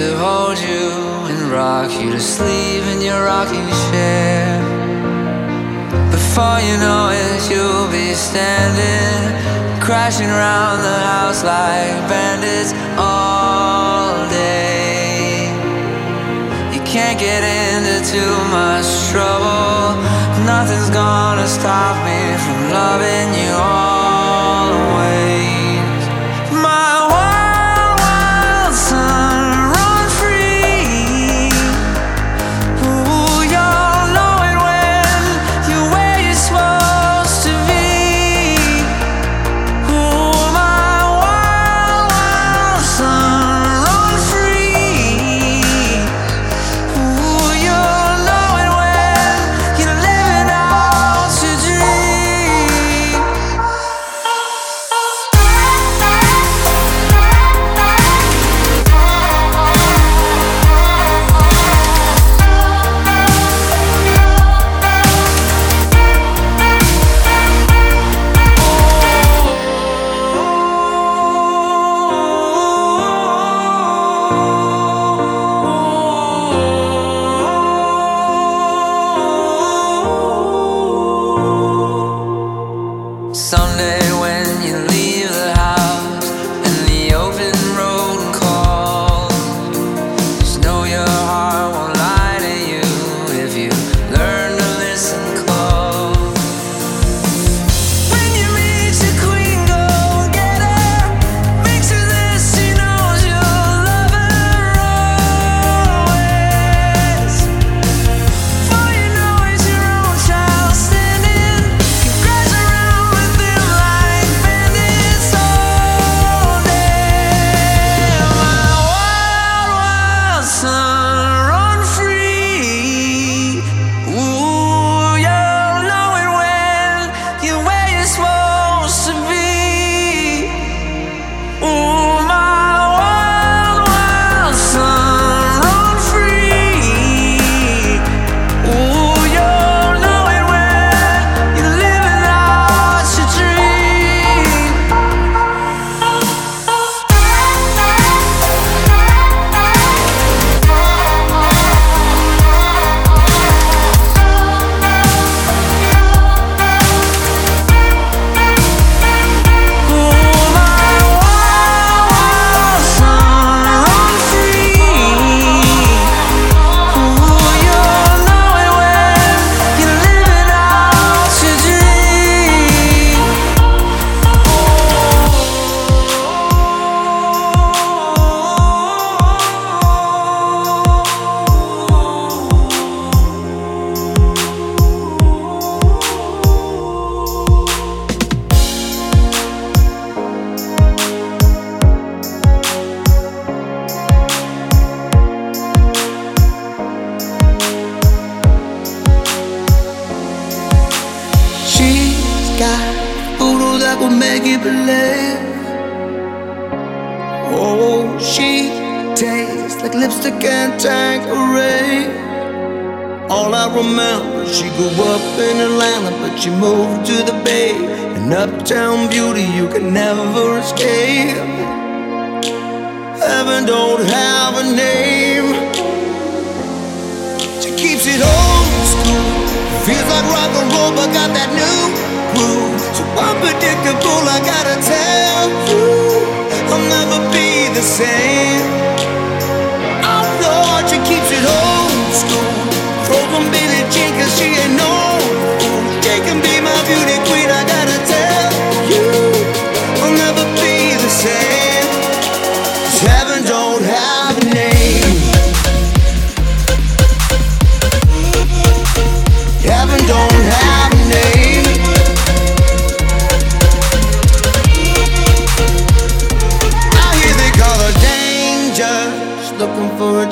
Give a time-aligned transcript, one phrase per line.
[0.00, 0.40] Sapie.
[2.20, 4.60] sleep in your rocking chair.
[6.10, 9.20] Before you know it, you'll be standing,
[9.80, 15.48] crashing around the house like bandits all day.
[16.74, 19.96] You can't get into too much trouble.
[20.44, 25.49] Nothing's gonna stop me from loving you always.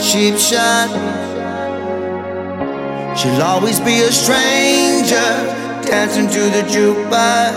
[0.08, 0.88] Cheap shot.
[3.14, 5.28] She'll always be a stranger
[5.84, 7.52] dancing to the jukebox.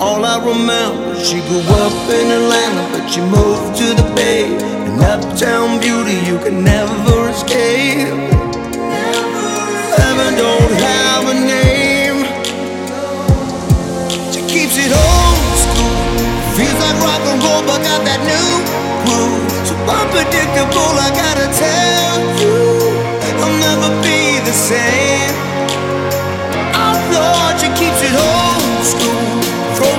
[0.00, 4.46] All I remember, she grew up in Atlanta, but she moved to the Bay.
[4.88, 8.10] An uptown beauty you can never escape.
[9.94, 12.18] Heaven don't have a name.
[14.32, 15.94] She keeps it old school.
[16.58, 18.48] Feels like rock and roll, but got that new
[19.06, 19.49] groove.
[19.98, 22.56] Unpredictable, I gotta tell you,
[23.42, 25.34] I'll never be the same.
[27.12, 29.42] Lord, she keeps it old school.
[29.74, 29.98] Throws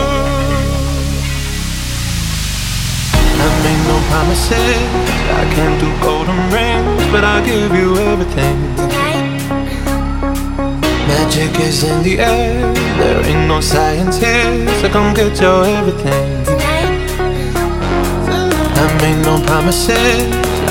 [4.11, 4.83] Promises.
[5.41, 8.57] I can't do golden rings, but I'll give you everything.
[11.07, 12.73] Magic is in the air.
[12.99, 16.29] There ain't no science here, so come get your everything.
[18.81, 20.27] I make no promises.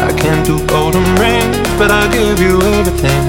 [0.08, 3.24] I can't do golden rings, but I'll give you everything.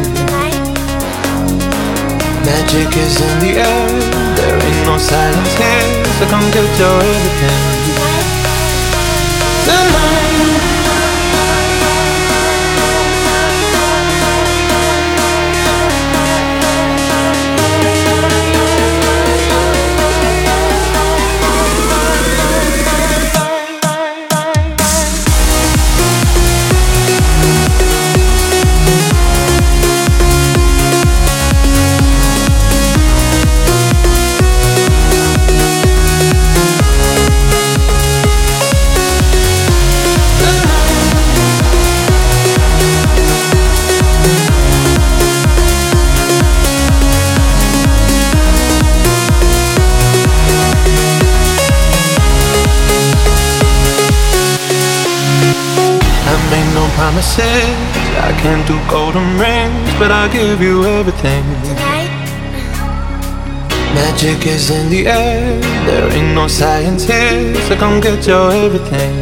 [2.50, 3.90] Magic is in the air.
[4.38, 5.88] There ain't no science here,
[6.18, 7.71] so come get your everything.
[57.12, 57.75] Promises.
[58.30, 61.44] I can't do golden rings, but I'll give you everything.
[63.94, 65.60] Magic is in the air.
[65.88, 69.13] There ain't no science here, so come get your everything.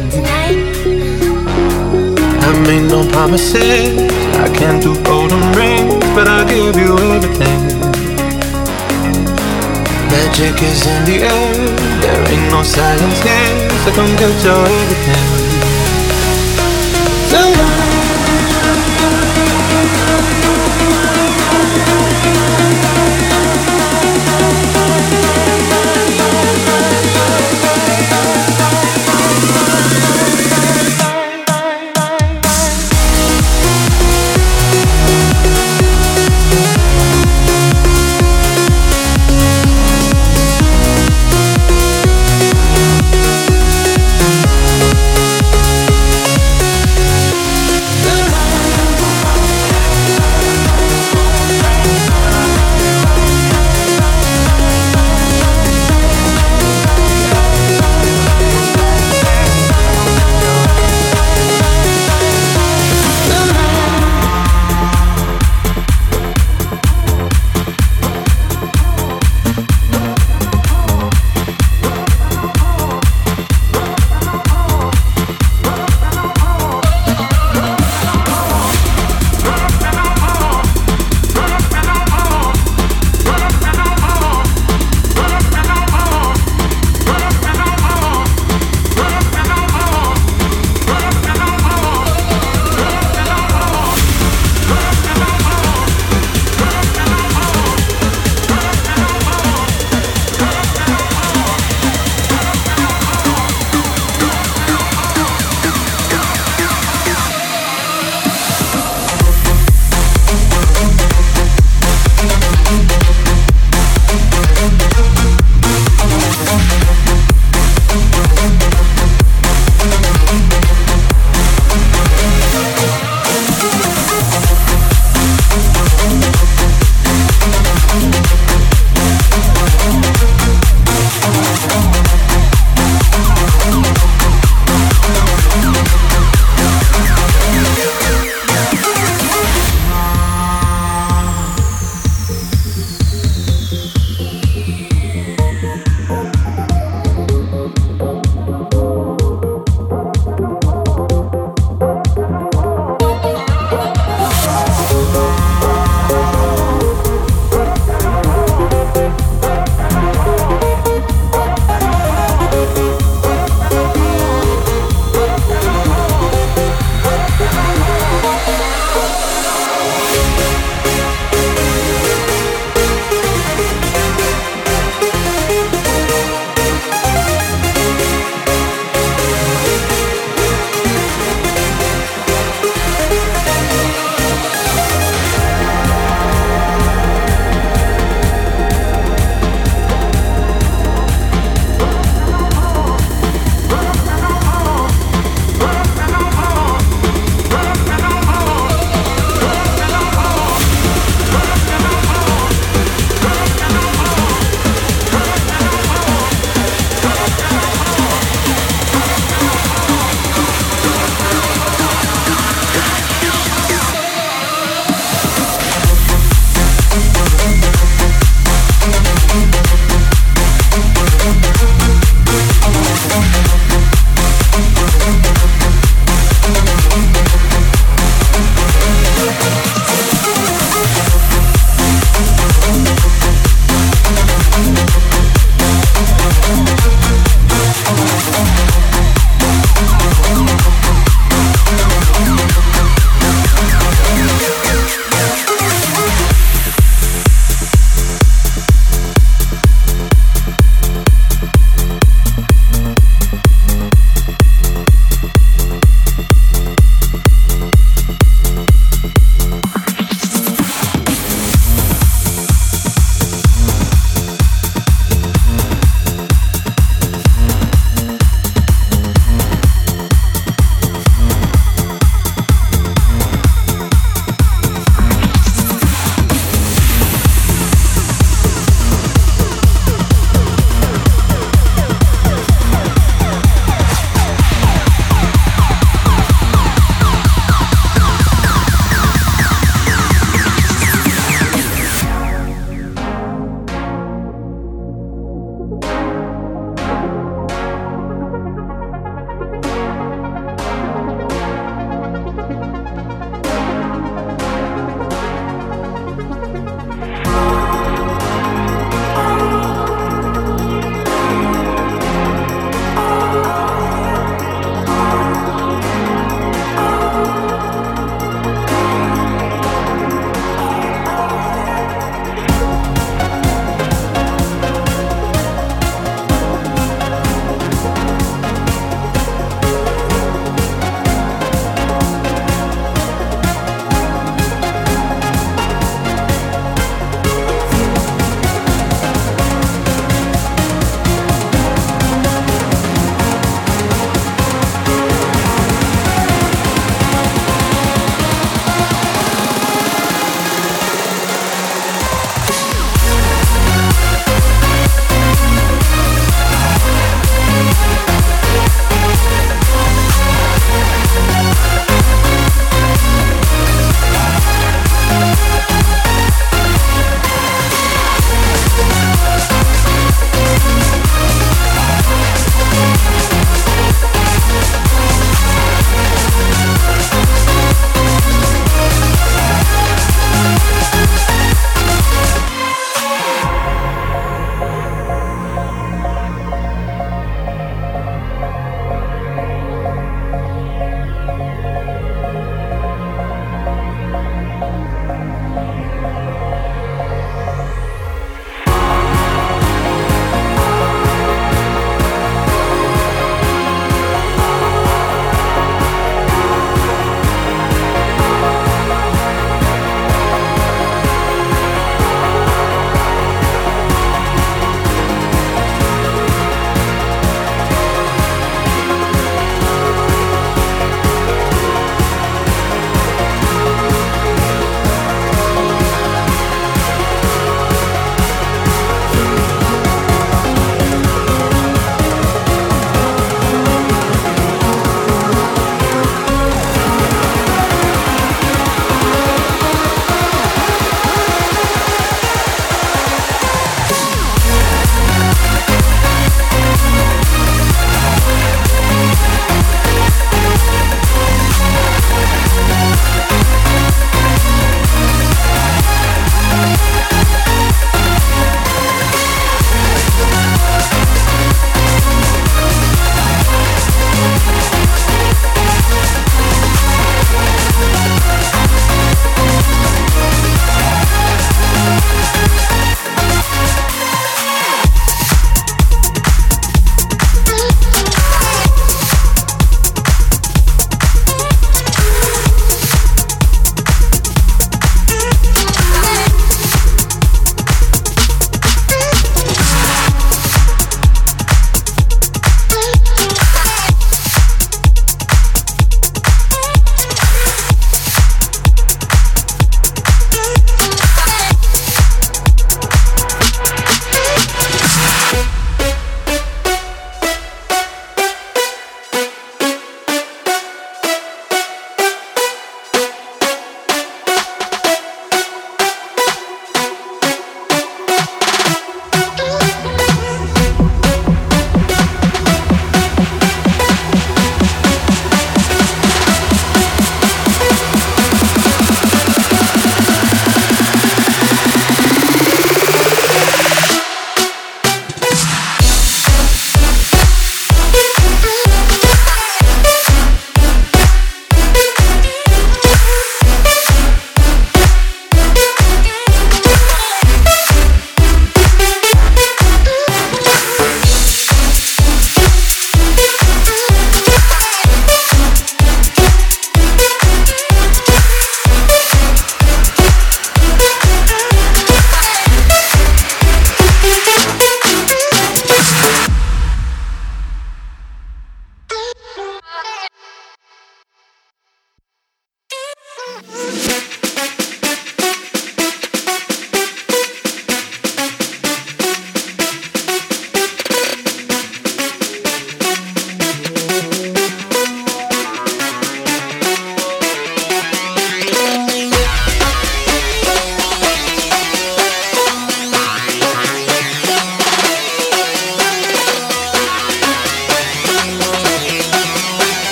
[2.46, 3.98] I made no promises.
[4.44, 7.60] I can't do golden rings, but I'll give you everything.
[10.14, 11.54] Magic is in the air.
[12.02, 15.50] There ain't no science here, so come get your everything.
[17.30, 17.79] can't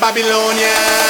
[0.00, 1.07] Babylonian.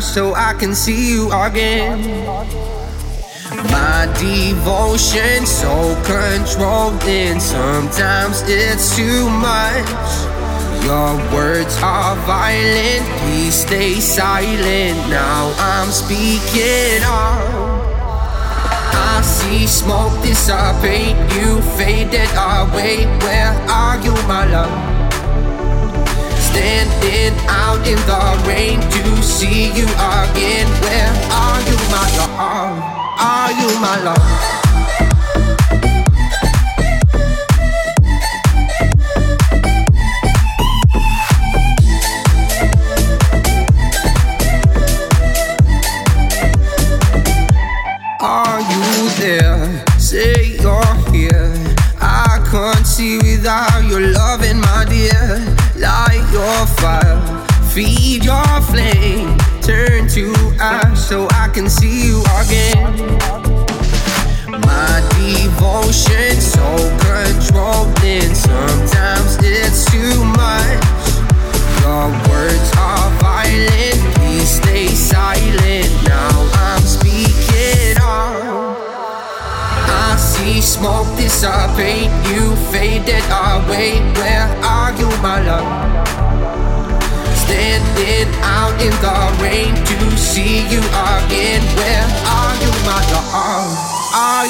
[0.00, 1.98] So I can see you again.
[3.70, 9.88] My devotion so controlling, sometimes it's too much.
[10.84, 14.96] Your words are violent, please stay silent.
[15.08, 17.64] Now I'm speaking up.
[18.94, 23.06] I see smoke dissipate, you faded away.
[23.24, 24.93] Where are you, my love?
[26.54, 30.68] Standing out in the rain to see you again.
[30.86, 32.78] Where are you, my love?
[33.18, 34.63] Are you my love?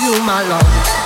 [0.05, 1.03] You my love?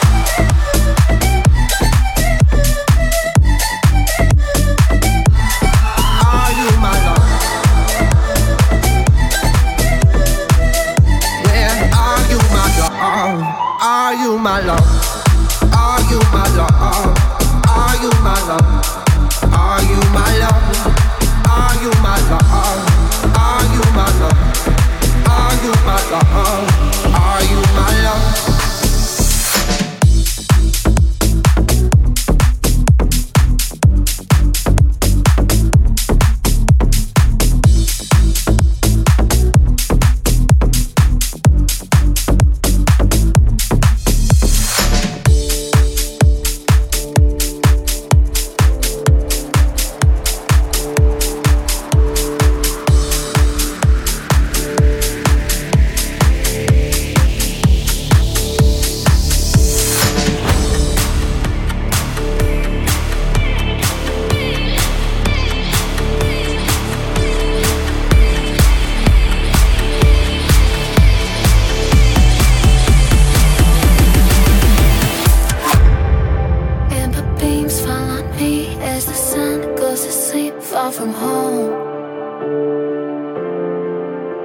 [77.38, 81.70] Beams fall on me as the sun goes to sleep, far from home.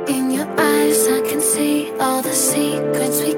[0.07, 3.33] In your eyes, I can see all the secrets we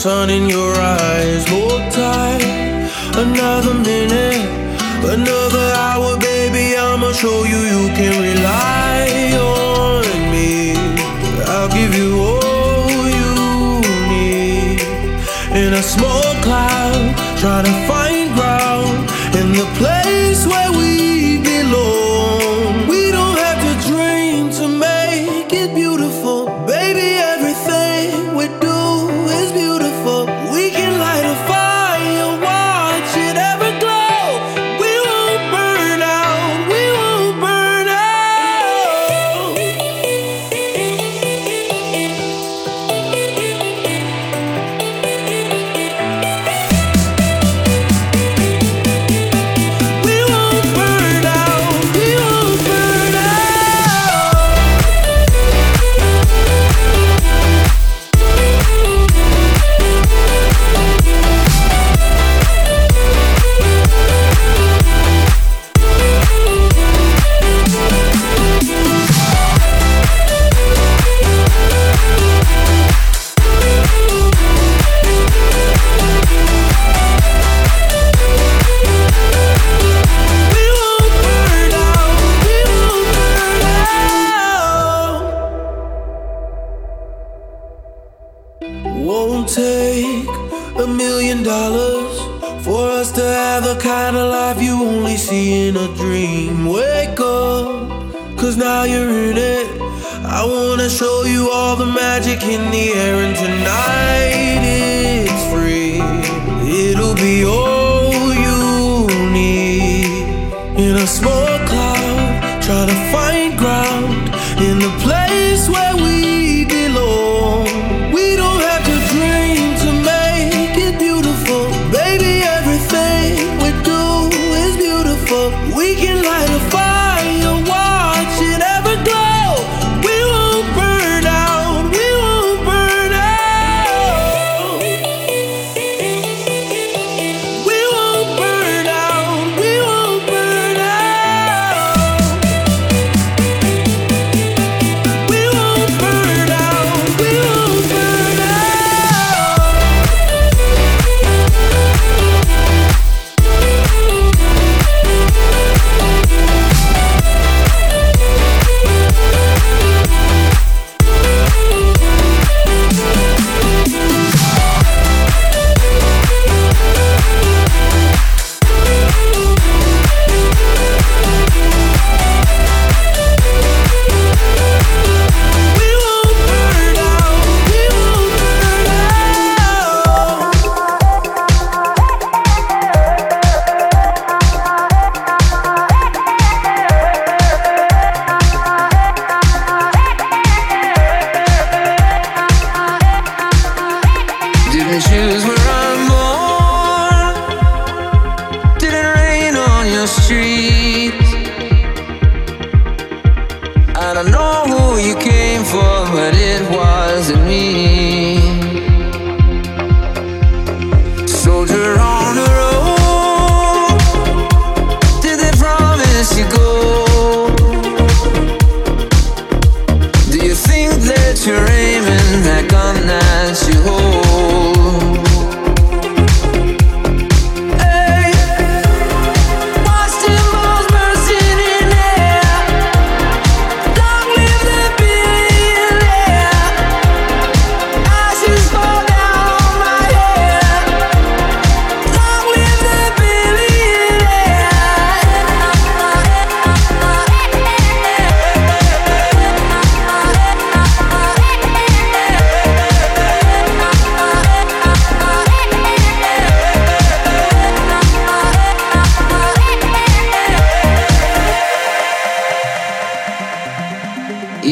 [0.00, 0.49] sun in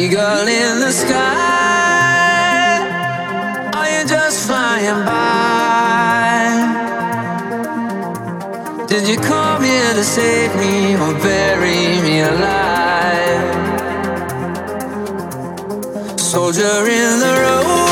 [0.00, 1.18] Eagle in the sky,
[3.74, 6.54] are you just flying by?
[8.86, 13.56] Did you come here to save me or bury me alive?
[16.16, 17.87] Soldier in the road.